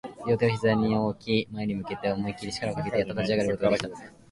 [0.27, 3.89] 両手を膝に置き、前に向けて思いっきり力をかけて、やっと立ち上がることができた